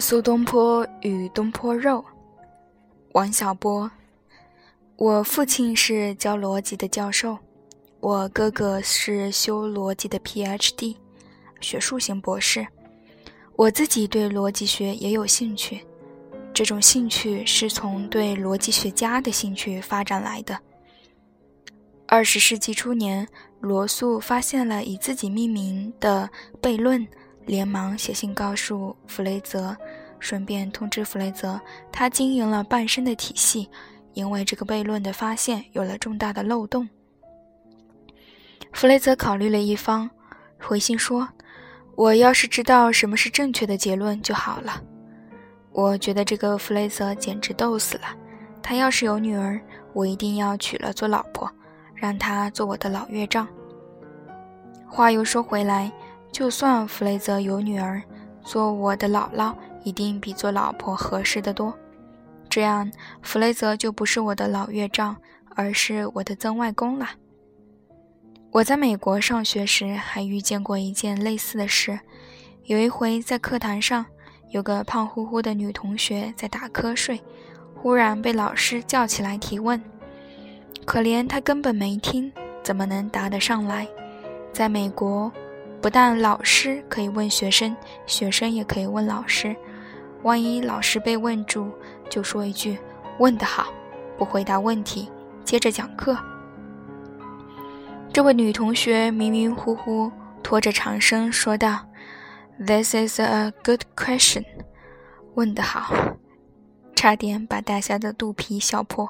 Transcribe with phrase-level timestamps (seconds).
[0.00, 2.02] 苏东坡与东坡肉，
[3.12, 3.88] 王小波。
[4.96, 7.36] 我父亲是教逻辑的教授，
[8.00, 10.96] 我哥哥是修逻辑的 Ph.D.
[11.60, 12.66] 学术型博士。
[13.56, 15.84] 我自己对逻辑学也有兴趣，
[16.54, 20.58] 这种兴趣是从对逻辑学家的兴趣发展来的。
[22.06, 23.28] 二十世纪初年，
[23.60, 26.30] 罗素发现了以自己命名的
[26.62, 27.06] 悖论。
[27.46, 29.76] 连忙写信告诉弗雷泽，
[30.18, 33.68] 顺便通知弗雷泽，他经营了半生的体系，
[34.12, 36.88] 因为这个悖论的发现有了重大的漏洞。
[38.72, 40.08] 弗雷泽考虑了一方，
[40.60, 41.28] 回信说
[41.96, 44.80] ：“我要是知道什么是正确的结论就好了。”
[45.72, 48.04] 我觉得这个弗雷泽简直逗死了。
[48.62, 49.60] 他要是有女儿，
[49.92, 51.50] 我一定要娶了做老婆，
[51.94, 53.48] 让他做我的老岳丈。
[54.86, 55.90] 话又说回来。
[56.32, 58.02] 就算弗雷泽有女儿，
[58.42, 61.76] 做我的姥姥一定比做老婆合适的多。
[62.48, 62.90] 这样，
[63.22, 65.16] 弗雷泽就不是我的老岳丈，
[65.54, 67.08] 而是我的曾外公了。
[68.52, 72.00] 我在美国上学时还遇见过一件类似的事。
[72.64, 74.06] 有一回在课堂上，
[74.50, 77.20] 有个胖乎乎的女同学在打瞌睡，
[77.74, 79.80] 忽然被老师叫起来提问。
[80.84, 83.86] 可怜她根本没听，怎么能答得上来？
[84.52, 85.30] 在美国。
[85.80, 87.74] 不但老师可以问学生，
[88.06, 89.56] 学生也可以问老师。
[90.22, 91.70] 万一老师被问住，
[92.10, 92.78] 就说一句
[93.18, 93.72] “问得好”，
[94.18, 95.10] 不回答问题，
[95.42, 96.14] 接着讲课。
[98.12, 101.86] 这位女同学迷迷糊糊拖着长声说道
[102.58, 104.44] ：“This is a good question。”
[105.34, 105.94] 问得好，
[106.94, 109.08] 差点把大家的肚皮笑破。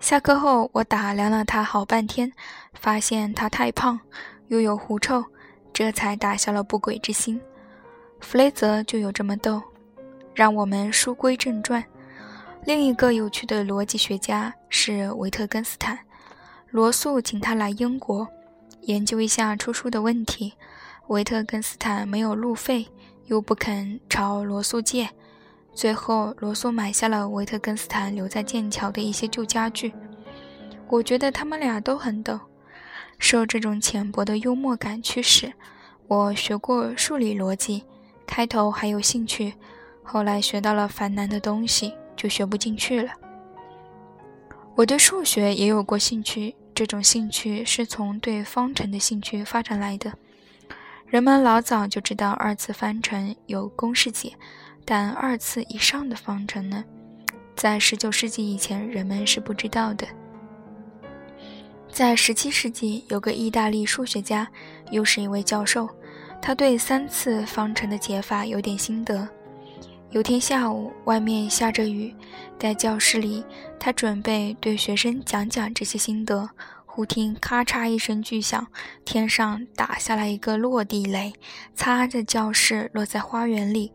[0.00, 2.32] 下课后，我打量了她好半天，
[2.74, 4.00] 发现她太胖，
[4.48, 5.24] 又有狐臭。
[5.72, 7.40] 这才打消了不轨之心。
[8.20, 9.62] 弗雷泽就有这么逗。
[10.34, 11.84] 让我们书归正传。
[12.64, 15.98] 另一个有趣的逻辑学家是维特根斯坦。
[16.70, 18.26] 罗素请他来英国
[18.82, 20.54] 研究一下出书的问题。
[21.08, 22.86] 维特根斯坦没有路费，
[23.26, 25.08] 又不肯朝罗素借。
[25.74, 29.92] 最后，罗素买下了维特根斯坦留在剑桥的一些旧家具。
[30.88, 32.38] 我觉得他们俩都很逗。
[33.20, 35.52] 受这种浅薄的幽默感驱使，
[36.08, 37.84] 我学过数理逻辑，
[38.26, 39.54] 开头还有兴趣，
[40.02, 43.12] 后来学到了繁难的东西，就学不进去了。
[44.74, 50.12] 我对数学也有过兴趣，这种兴趣是从对方程的兴趣发展来的。
[51.06, 54.32] 人们老早就知道二次方程有公式解，
[54.84, 56.82] 但二次以上的方程呢，
[57.54, 60.06] 在十九世纪以前，人们是不知道的。
[61.92, 64.48] 在十七世纪，有个意大利数学家，
[64.90, 65.88] 又是一位教授，
[66.40, 69.28] 他对三次方程的解法有点心得。
[70.10, 72.14] 有天下午，外面下着雨，
[72.58, 73.44] 在教室里，
[73.78, 76.48] 他准备对学生讲讲这些心得，
[76.86, 78.66] 忽听咔嚓一声巨响，
[79.04, 81.32] 天上打下来一个落地雷，
[81.74, 83.92] 擦着教室落在花园里，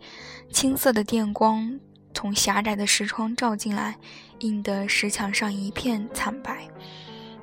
[0.52, 1.80] 青色的电光
[2.14, 3.98] 从狭窄的石窗照进来，
[4.40, 6.68] 映得石墙上一片惨白。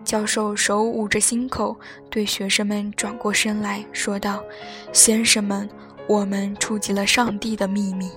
[0.04, 1.76] 教授手捂着心口，
[2.10, 4.42] 对学生们转过身来说道
[4.92, 5.68] ：“先生们，
[6.06, 8.10] 我们触及了上帝的秘密。”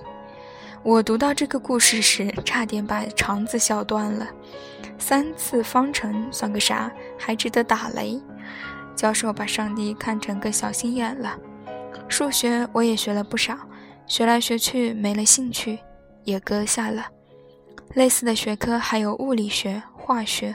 [0.82, 4.28] 我读到这个故事时，差点把肠子笑断了。
[4.98, 6.90] 三次方程算个啥？
[7.18, 8.20] 还值得打雷？
[8.94, 11.36] 教授把上帝看成个小心眼了。
[12.08, 13.56] 数学我也学了不少，
[14.06, 15.78] 学来学去没了兴趣，
[16.24, 17.06] 也搁下了。
[17.94, 20.54] 类似的学科还有物理学、化学。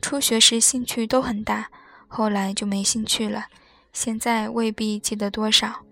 [0.00, 1.68] 初学时兴趣都很大，
[2.06, 3.46] 后来就没兴趣了。
[3.92, 5.84] 现在未必记得多少。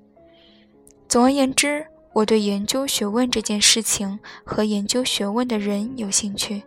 [1.08, 6.62] 总而言之，我对研究学问这件事情和研究学问的人有兴趣，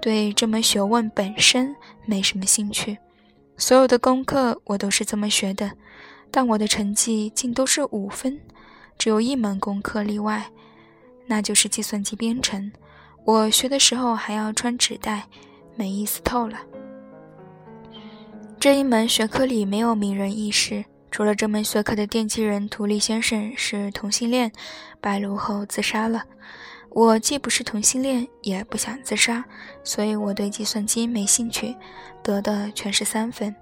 [0.00, 1.74] 对这门学问本身
[2.06, 2.98] 没什么兴趣。
[3.56, 5.72] 所有的功课我都是这么学的，
[6.30, 8.40] 但我的成绩竟都是五分，
[8.96, 10.50] 只有一门功课例外，
[11.26, 12.70] 那就是计算机编程。
[13.24, 15.28] 我学的时候还要穿纸袋，
[15.76, 16.58] 没意思透了。
[18.60, 24.50] 这一门学科里没有名人轶事，除了这门学科的奠基人图利先生是同性恋，
[25.00, 26.24] 白露后自杀了。
[26.90, 29.44] 我既不是同性恋，也不想自杀，
[29.84, 31.76] 所以我对计算机没兴趣，
[32.20, 33.54] 得的全是三分。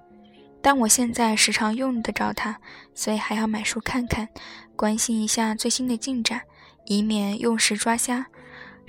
[0.63, 2.57] 但我现在时常用得着它，
[2.95, 4.27] 所以还要买书看看，
[4.75, 6.41] 关心一下最新的进展，
[6.85, 8.25] 以免用时抓瞎。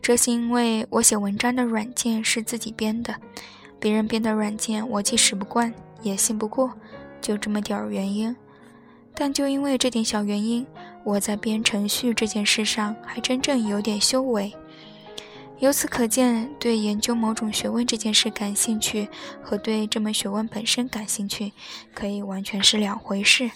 [0.00, 3.14] 这是因为我写文章的软件是自己编的，
[3.78, 5.70] 别人编的软件我既使不惯。
[6.02, 6.72] 也信不过，
[7.20, 8.34] 就这么点儿原因。
[9.14, 10.66] 但就因为这点小原因，
[11.04, 14.54] 我在编程序这件事上还真正有点修为。
[15.58, 19.08] 由此可见，对研究某种学问这件事感兴趣
[19.42, 21.52] 和对这门学问本身感兴趣，
[21.92, 23.50] 可以完全是两回事。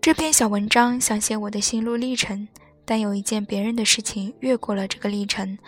[0.00, 2.46] 这篇小文章想写我的心路历程，
[2.84, 5.58] 但有一件别人的事情越过了这个历程，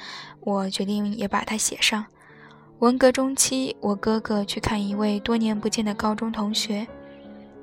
[0.40, 2.06] 我决定也把它写上。
[2.81, 6.87] 文革中期，我哥哥去看一位多年不见的高中同学。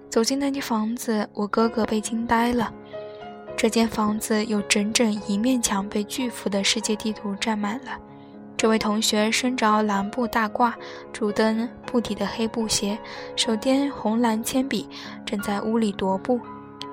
[0.10, 2.74] 走进那间房子，我哥哥被惊呆了。
[3.58, 8.00] 这间房子有整整一面墙被巨幅的世界地图占满了。
[8.56, 10.74] 这位同学身着蓝布大褂，
[11.12, 12.98] 主蹬布底的黑布鞋，
[13.36, 14.88] 手掂红蓝铅笔，
[15.25, 16.40] 正在屋里踱步。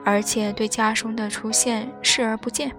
[0.04, 2.72] 而且对家兄的出现视而不见。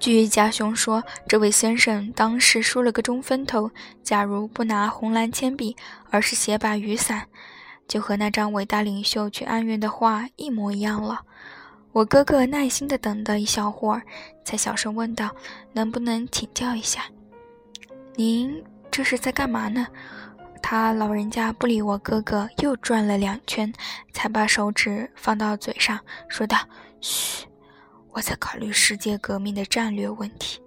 [0.00, 3.70] 据家兄说，这位先生当时梳了个中分头，
[4.02, 5.76] 假如不拿红蓝铅笔，
[6.08, 7.26] 而是写把雨伞，
[7.86, 11.20] 就和那张伟大领袖去安源的画一模一样了。
[11.92, 14.00] 我哥哥耐心地等了一小会儿，
[14.42, 15.30] 才小声问道
[15.74, 17.02] ：“能不能请教一下，
[18.14, 19.86] 您这是在干嘛呢？”
[20.62, 23.70] 他老人家不理我哥哥，又转了两圈，
[24.14, 25.98] 才把手指放到嘴上，
[26.28, 26.56] 说道
[27.02, 27.46] ：“嘘，
[28.12, 30.60] 我在考虑世界革命的战略问题。”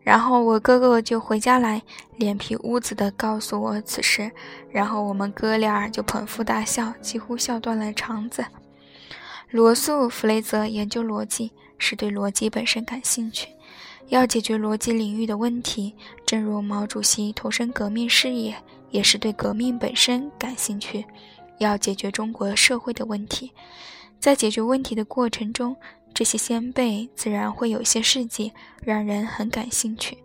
[0.00, 1.82] 然后我哥哥就回家来，
[2.16, 4.30] 脸皮乌子的告诉我此事，
[4.70, 8.44] 然后我们哥俩就捧腹大笑，几乎笑断了肠子。
[9.50, 13.48] 罗素·弗雷泽研究逻辑，是对逻辑本身感兴趣，
[14.08, 15.94] 要解决逻辑领域的问题，
[16.24, 18.54] 正如毛主席投身革命事业。
[18.90, 21.04] 也是对革命本身感兴趣，
[21.58, 23.52] 要解决中国社会的问题，
[24.18, 25.76] 在解决问题的过程中，
[26.12, 28.52] 这些先辈自然会有些事迹
[28.82, 30.18] 让人很感兴趣。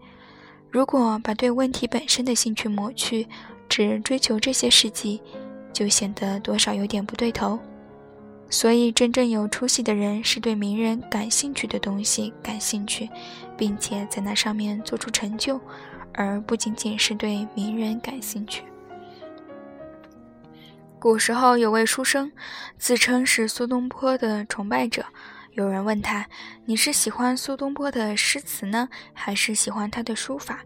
[0.71, 3.27] 如果把对问题本身的兴趣抹去，
[3.69, 5.21] 只追求这些事迹，
[5.71, 7.59] 就显得多少有点不对头。
[8.49, 13.09] 所以，真正有出息的人是对名人感兴趣的东西感兴趣，
[13.57, 15.59] 并且在那上面做出成就。
[16.15, 18.63] 而不仅仅是对名人感兴趣。
[20.99, 22.31] 古时候有位书生，
[22.77, 25.03] 自称是苏东坡的崇拜者。
[25.55, 26.25] 有人问他
[26.65, 30.61] ：“你是喜欢苏东坡的诗词呢，还是喜欢他的书法？”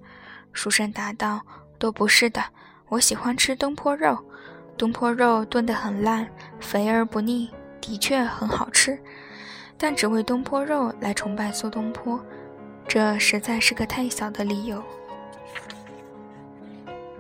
[0.54, 1.42] 书生答道
[1.78, 2.42] ：“都不是的，
[2.88, 4.18] 我喜欢吃东坡肉。
[4.78, 6.26] 东坡肉炖得很烂，
[6.62, 7.52] 肥而不腻，
[7.82, 8.98] 的确很好吃。
[9.78, 12.24] 但只为东坡肉来崇拜苏东坡，
[12.88, 14.82] 这实在是个太小的理由。”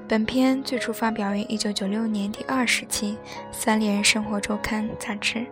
[0.08, 3.18] 本篇最初发表于一九九六年第二十期
[3.54, 5.46] 《三联生活周刊》杂志。